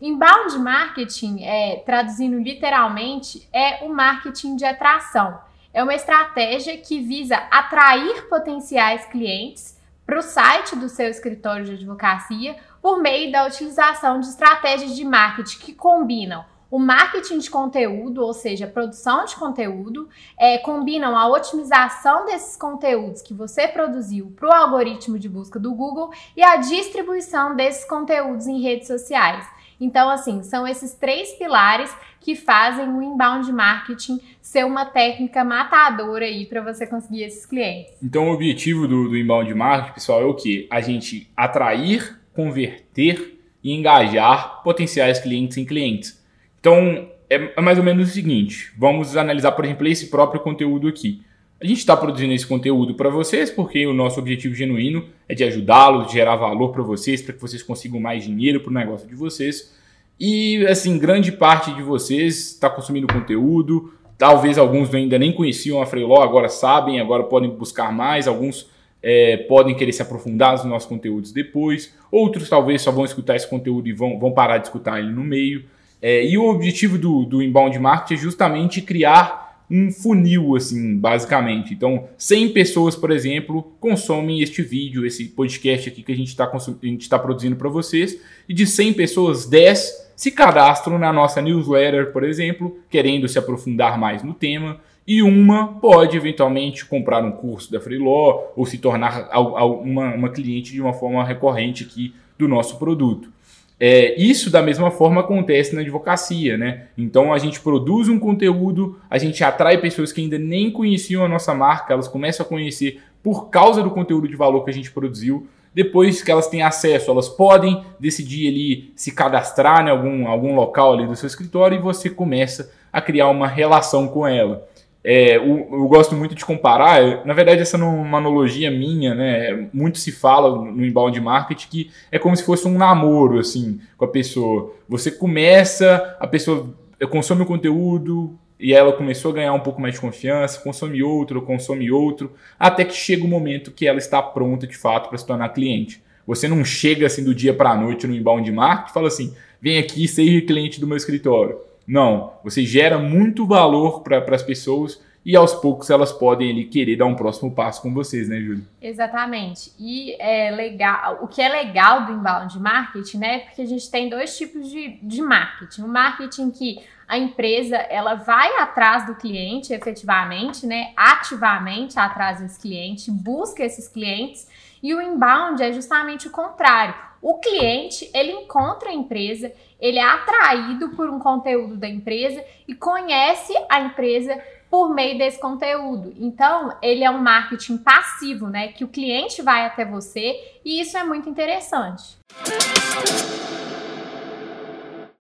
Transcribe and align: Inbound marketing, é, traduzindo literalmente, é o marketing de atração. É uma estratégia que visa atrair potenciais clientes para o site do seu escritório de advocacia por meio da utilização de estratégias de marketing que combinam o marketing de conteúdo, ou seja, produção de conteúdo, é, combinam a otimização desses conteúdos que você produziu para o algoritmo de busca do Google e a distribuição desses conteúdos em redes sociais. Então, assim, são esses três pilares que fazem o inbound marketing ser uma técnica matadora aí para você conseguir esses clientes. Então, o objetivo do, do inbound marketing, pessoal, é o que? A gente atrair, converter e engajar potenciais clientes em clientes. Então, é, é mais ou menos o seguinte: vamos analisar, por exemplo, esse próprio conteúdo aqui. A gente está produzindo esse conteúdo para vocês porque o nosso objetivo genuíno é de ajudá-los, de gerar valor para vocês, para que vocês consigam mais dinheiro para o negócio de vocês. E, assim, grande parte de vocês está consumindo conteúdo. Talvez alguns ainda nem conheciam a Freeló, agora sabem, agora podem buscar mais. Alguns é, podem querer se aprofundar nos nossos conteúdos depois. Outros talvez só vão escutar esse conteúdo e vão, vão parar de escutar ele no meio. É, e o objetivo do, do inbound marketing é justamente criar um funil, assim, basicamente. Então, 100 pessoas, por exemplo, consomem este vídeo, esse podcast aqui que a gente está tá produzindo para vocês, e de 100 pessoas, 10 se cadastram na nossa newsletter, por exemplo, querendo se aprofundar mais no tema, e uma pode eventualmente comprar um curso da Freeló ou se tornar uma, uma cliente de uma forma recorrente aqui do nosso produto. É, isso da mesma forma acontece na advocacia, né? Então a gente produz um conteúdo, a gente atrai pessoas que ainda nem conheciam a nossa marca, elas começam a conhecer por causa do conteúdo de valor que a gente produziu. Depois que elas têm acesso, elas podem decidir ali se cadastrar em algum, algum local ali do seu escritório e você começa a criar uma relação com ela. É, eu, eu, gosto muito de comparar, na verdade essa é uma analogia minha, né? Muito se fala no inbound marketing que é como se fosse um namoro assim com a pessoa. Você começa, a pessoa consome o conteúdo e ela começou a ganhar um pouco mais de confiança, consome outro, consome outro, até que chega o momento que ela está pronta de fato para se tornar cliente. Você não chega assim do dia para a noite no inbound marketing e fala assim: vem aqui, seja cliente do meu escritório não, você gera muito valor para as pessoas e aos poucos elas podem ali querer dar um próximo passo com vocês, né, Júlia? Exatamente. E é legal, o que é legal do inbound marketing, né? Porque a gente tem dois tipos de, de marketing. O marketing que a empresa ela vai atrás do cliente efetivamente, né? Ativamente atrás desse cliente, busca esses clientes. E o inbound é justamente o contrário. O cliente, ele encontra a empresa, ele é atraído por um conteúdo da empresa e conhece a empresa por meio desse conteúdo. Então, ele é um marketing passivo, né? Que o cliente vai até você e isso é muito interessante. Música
Inbound 0.00 0.58
marketing, 0.58 1.42
é, 1.42 1.82
traduzindo 1.84 2.38
literalmente, 2.38 3.48
é 3.52 3.84
o 3.84 3.88
marketing 3.88 4.54
de 4.54 4.64
atração. 4.64 5.38
É 5.74 5.82
uma 5.82 5.94
estratégia 5.94 6.76
que 6.78 7.00
visa 7.00 7.36
atrair 7.50 8.28
potenciais 8.28 9.04
clientes 9.06 9.76
para 10.06 10.18
o 10.18 10.22
site 10.22 10.76
do 10.76 10.88
seu 10.88 11.08
escritório 11.08 11.64
de 11.64 11.72
advocacia 11.72 12.56
por 12.80 13.02
meio 13.02 13.32
da 13.32 13.46
utilização 13.46 14.20
de 14.20 14.28
estratégias 14.28 14.94
de 14.94 15.04
marketing 15.04 15.58
que 15.58 15.74
combinam 15.74 16.44
o 16.70 16.78
marketing 16.78 17.38
de 17.38 17.50
conteúdo, 17.50 18.22
ou 18.22 18.34
seja, 18.34 18.66
produção 18.66 19.24
de 19.24 19.34
conteúdo, 19.36 20.08
é, 20.36 20.58
combinam 20.58 21.16
a 21.16 21.26
otimização 21.26 22.26
desses 22.26 22.56
conteúdos 22.56 23.22
que 23.22 23.32
você 23.32 23.66
produziu 23.66 24.32
para 24.36 24.48
o 24.48 24.52
algoritmo 24.52 25.18
de 25.18 25.28
busca 25.28 25.58
do 25.58 25.72
Google 25.72 26.10
e 26.36 26.42
a 26.42 26.56
distribuição 26.56 27.56
desses 27.56 27.86
conteúdos 27.86 28.46
em 28.46 28.60
redes 28.60 28.86
sociais. 28.86 29.46
Então, 29.80 30.10
assim, 30.10 30.42
são 30.42 30.66
esses 30.66 30.94
três 30.94 31.32
pilares 31.32 31.94
que 32.20 32.34
fazem 32.34 32.88
o 32.88 33.02
inbound 33.02 33.50
marketing 33.52 34.20
ser 34.42 34.64
uma 34.64 34.84
técnica 34.84 35.44
matadora 35.44 36.24
aí 36.24 36.46
para 36.46 36.60
você 36.60 36.86
conseguir 36.86 37.22
esses 37.22 37.46
clientes. 37.46 37.92
Então, 38.02 38.28
o 38.28 38.32
objetivo 38.32 38.88
do, 38.88 39.08
do 39.08 39.16
inbound 39.16 39.52
marketing, 39.54 39.94
pessoal, 39.94 40.22
é 40.22 40.24
o 40.24 40.34
que? 40.34 40.66
A 40.70 40.80
gente 40.80 41.30
atrair, 41.36 42.18
converter 42.34 43.40
e 43.62 43.72
engajar 43.72 44.62
potenciais 44.62 45.20
clientes 45.20 45.56
em 45.56 45.64
clientes. 45.64 46.22
Então, 46.60 47.08
é, 47.30 47.52
é 47.56 47.60
mais 47.60 47.78
ou 47.78 47.84
menos 47.84 48.10
o 48.10 48.12
seguinte: 48.12 48.72
vamos 48.76 49.16
analisar, 49.16 49.52
por 49.52 49.64
exemplo, 49.64 49.86
esse 49.86 50.08
próprio 50.08 50.40
conteúdo 50.40 50.88
aqui. 50.88 51.22
A 51.60 51.66
gente 51.66 51.78
está 51.78 51.96
produzindo 51.96 52.32
esse 52.32 52.46
conteúdo 52.46 52.94
para 52.94 53.10
vocês 53.10 53.50
porque 53.50 53.84
o 53.84 53.92
nosso 53.92 54.20
objetivo 54.20 54.54
genuíno 54.54 55.06
é 55.28 55.34
de 55.34 55.42
ajudá-los, 55.42 56.06
de 56.06 56.12
gerar 56.12 56.36
valor 56.36 56.70
para 56.70 56.84
vocês, 56.84 57.20
para 57.20 57.34
que 57.34 57.40
vocês 57.40 57.64
consigam 57.64 57.98
mais 57.98 58.22
dinheiro 58.22 58.60
para 58.60 58.70
o 58.70 58.74
negócio 58.74 59.08
de 59.08 59.16
vocês. 59.16 59.74
E, 60.20 60.64
assim, 60.68 60.96
grande 60.98 61.32
parte 61.32 61.72
de 61.74 61.82
vocês 61.82 62.52
está 62.52 62.70
consumindo 62.70 63.12
conteúdo. 63.12 63.92
Talvez 64.16 64.56
alguns 64.56 64.94
ainda 64.94 65.18
nem 65.18 65.32
conheciam 65.32 65.82
a 65.82 65.86
Freeló, 65.86 66.22
agora 66.22 66.48
sabem, 66.48 67.00
agora 67.00 67.24
podem 67.24 67.50
buscar 67.50 67.92
mais. 67.92 68.28
Alguns 68.28 68.70
é, 69.02 69.38
podem 69.48 69.74
querer 69.74 69.92
se 69.92 70.02
aprofundar 70.02 70.52
nos 70.52 70.64
nossos 70.64 70.88
conteúdos 70.88 71.32
depois. 71.32 71.92
Outros 72.08 72.48
talvez 72.48 72.82
só 72.82 72.92
vão 72.92 73.04
escutar 73.04 73.34
esse 73.34 73.48
conteúdo 73.48 73.88
e 73.88 73.92
vão, 73.92 74.16
vão 74.16 74.30
parar 74.30 74.58
de 74.58 74.68
escutar 74.68 75.00
ele 75.00 75.10
no 75.10 75.24
meio. 75.24 75.64
É, 76.00 76.24
e 76.24 76.38
o 76.38 76.48
objetivo 76.48 76.96
do, 76.96 77.24
do 77.24 77.42
inbound 77.42 77.76
marketing 77.80 78.14
é 78.14 78.16
justamente 78.16 78.80
criar 78.80 79.47
um 79.70 79.90
funil, 79.90 80.56
assim, 80.56 80.96
basicamente. 80.96 81.74
Então, 81.74 82.08
100 82.16 82.50
pessoas, 82.50 82.96
por 82.96 83.10
exemplo, 83.10 83.72
consomem 83.80 84.40
este 84.40 84.62
vídeo, 84.62 85.04
esse 85.04 85.26
podcast 85.26 85.88
aqui 85.88 86.02
que 86.02 86.12
a 86.12 86.16
gente 86.16 86.28
está 86.28 86.46
tá 86.46 87.18
produzindo 87.18 87.56
para 87.56 87.68
vocês, 87.68 88.20
e 88.48 88.54
de 88.54 88.66
100 88.66 88.94
pessoas, 88.94 89.46
10 89.46 90.08
se 90.16 90.32
cadastram 90.32 90.98
na 90.98 91.12
nossa 91.12 91.40
newsletter, 91.40 92.12
por 92.12 92.24
exemplo, 92.24 92.78
querendo 92.90 93.28
se 93.28 93.38
aprofundar 93.38 93.98
mais 93.98 94.22
no 94.22 94.34
tema, 94.34 94.80
e 95.06 95.22
uma 95.22 95.68
pode 95.68 96.16
eventualmente 96.16 96.84
comprar 96.84 97.24
um 97.24 97.30
curso 97.30 97.72
da 97.72 97.80
Freeló 97.80 98.48
ou 98.54 98.66
se 98.66 98.76
tornar 98.76 99.30
uma, 99.32 100.14
uma 100.14 100.28
cliente 100.28 100.72
de 100.72 100.82
uma 100.82 100.92
forma 100.92 101.24
recorrente 101.24 101.84
aqui 101.84 102.14
do 102.38 102.46
nosso 102.46 102.78
produto. 102.78 103.32
É, 103.80 104.20
isso 104.20 104.50
da 104.50 104.60
mesma 104.60 104.90
forma 104.90 105.20
acontece 105.20 105.74
na 105.74 105.82
advocacia, 105.82 106.56
né? 106.56 106.86
Então 106.96 107.32
a 107.32 107.38
gente 107.38 107.60
produz 107.60 108.08
um 108.08 108.18
conteúdo, 108.18 108.98
a 109.08 109.18
gente 109.18 109.44
atrai 109.44 109.78
pessoas 109.78 110.12
que 110.12 110.20
ainda 110.20 110.38
nem 110.38 110.70
conheciam 110.70 111.24
a 111.24 111.28
nossa 111.28 111.54
marca, 111.54 111.92
elas 111.92 112.08
começam 112.08 112.44
a 112.44 112.48
conhecer 112.48 113.00
por 113.22 113.50
causa 113.50 113.82
do 113.82 113.90
conteúdo 113.90 114.26
de 114.26 114.34
valor 114.34 114.64
que 114.64 114.70
a 114.70 114.74
gente 114.74 114.90
produziu. 114.90 115.46
Depois 115.72 116.22
que 116.22 116.30
elas 116.30 116.48
têm 116.48 116.62
acesso, 116.62 117.10
elas 117.10 117.28
podem 117.28 117.84
decidir 118.00 118.48
ali 118.48 118.92
se 118.96 119.12
cadastrar 119.12 119.86
em 119.86 119.90
algum, 119.90 120.26
algum 120.26 120.54
local 120.56 120.94
ali 120.94 121.06
do 121.06 121.14
seu 121.14 121.26
escritório 121.26 121.78
e 121.78 121.82
você 121.82 122.10
começa 122.10 122.72
a 122.92 123.00
criar 123.00 123.28
uma 123.28 123.46
relação 123.46 124.08
com 124.08 124.26
ela. 124.26 124.66
É, 125.10 125.38
eu, 125.38 125.66
eu, 125.72 125.88
gosto 125.88 126.14
muito 126.14 126.34
de 126.34 126.44
comparar, 126.44 127.24
na 127.24 127.32
verdade 127.32 127.62
essa 127.62 127.78
é 127.78 127.82
uma 127.82 128.18
analogia 128.18 128.70
minha, 128.70 129.14
né? 129.14 129.66
Muito 129.72 129.96
se 129.96 130.12
fala 130.12 130.70
no 130.70 130.84
inbound 130.84 131.18
marketing 131.18 131.68
que 131.70 131.90
é 132.12 132.18
como 132.18 132.36
se 132.36 132.44
fosse 132.44 132.68
um 132.68 132.76
namoro 132.76 133.38
assim 133.38 133.80
com 133.96 134.04
a 134.04 134.08
pessoa. 134.08 134.74
Você 134.86 135.10
começa, 135.10 136.14
a 136.20 136.26
pessoa 136.26 136.74
consome 137.08 137.40
o 137.40 137.46
conteúdo 137.46 138.38
e 138.60 138.74
ela 138.74 138.92
começou 138.92 139.30
a 139.30 139.34
ganhar 139.36 139.54
um 139.54 139.60
pouco 139.60 139.80
mais 139.80 139.94
de 139.94 140.00
confiança, 140.02 140.60
consome 140.60 141.02
outro, 141.02 141.40
consome 141.40 141.90
outro, 141.90 142.34
até 142.60 142.84
que 142.84 142.94
chega 142.94 143.24
o 143.24 143.28
momento 143.28 143.70
que 143.70 143.86
ela 143.86 143.96
está 143.96 144.20
pronta 144.20 144.66
de 144.66 144.76
fato 144.76 145.08
para 145.08 145.16
se 145.16 145.26
tornar 145.26 145.48
cliente. 145.54 146.02
Você 146.26 146.46
não 146.46 146.62
chega 146.62 147.06
assim 147.06 147.24
do 147.24 147.34
dia 147.34 147.54
para 147.54 147.70
a 147.70 147.76
noite 147.80 148.06
no 148.06 148.14
inbound 148.14 148.52
marketing 148.52 148.90
e 148.90 148.92
fala 148.92 149.08
assim: 149.08 149.34
vem 149.58 149.78
aqui, 149.78 150.06
seja 150.06 150.38
cliente 150.42 150.78
do 150.78 150.86
meu 150.86 150.98
escritório 150.98 151.66
não, 151.88 152.34
você 152.44 152.66
gera 152.66 152.98
muito 152.98 153.46
valor 153.46 154.02
para 154.02 154.22
as 154.34 154.42
pessoas 154.42 155.00
e 155.28 155.36
aos 155.36 155.52
poucos 155.52 155.90
elas 155.90 156.10
podem 156.10 156.50
ali 156.50 156.64
querer 156.64 156.96
dar 156.96 157.04
um 157.04 157.14
próximo 157.14 157.54
passo 157.54 157.82
com 157.82 157.92
vocês, 157.92 158.30
né, 158.30 158.40
Júlia? 158.40 158.64
Exatamente. 158.80 159.70
E 159.78 160.16
é 160.18 160.50
legal, 160.50 161.18
o 161.20 161.28
que 161.28 161.42
é 161.42 161.50
legal 161.50 162.06
do 162.06 162.12
inbound 162.12 162.58
marketing, 162.58 163.18
né? 163.18 163.38
Porque 163.40 163.60
a 163.60 163.66
gente 163.66 163.90
tem 163.90 164.08
dois 164.08 164.38
tipos 164.38 164.70
de, 164.70 164.98
de 165.02 165.20
marketing. 165.20 165.82
O 165.82 165.88
marketing 165.88 166.50
que 166.50 166.82
a 167.06 167.18
empresa 167.18 167.76
ela 167.76 168.14
vai 168.14 168.56
atrás 168.56 169.04
do 169.04 169.16
cliente 169.16 169.74
efetivamente, 169.74 170.66
né? 170.66 170.94
Ativamente 170.96 171.98
atrás 171.98 172.40
desse 172.40 172.58
cliente, 172.58 173.10
busca 173.10 173.62
esses 173.62 173.86
clientes. 173.86 174.48
E 174.82 174.94
o 174.94 175.02
inbound 175.02 175.62
é 175.62 175.70
justamente 175.74 176.26
o 176.26 176.30
contrário. 176.30 176.94
O 177.20 177.34
cliente, 177.38 178.10
ele 178.14 178.32
encontra 178.32 178.88
a 178.88 178.94
empresa, 178.94 179.52
ele 179.78 179.98
é 179.98 180.04
atraído 180.04 180.90
por 180.90 181.10
um 181.10 181.18
conteúdo 181.18 181.76
da 181.76 181.88
empresa 181.88 182.42
e 182.66 182.74
conhece 182.74 183.52
a 183.68 183.80
empresa 183.80 184.40
por 184.70 184.94
meio 184.94 185.16
desse 185.16 185.40
conteúdo. 185.40 186.14
Então, 186.18 186.76
ele 186.82 187.04
é 187.04 187.10
um 187.10 187.22
marketing 187.22 187.78
passivo, 187.78 188.48
né? 188.48 188.68
Que 188.68 188.84
o 188.84 188.88
cliente 188.88 189.42
vai 189.42 189.66
até 189.66 189.84
você 189.84 190.36
e 190.64 190.80
isso 190.80 190.96
é 190.96 191.04
muito 191.04 191.28
interessante. 191.28 192.18
Música 192.40 193.67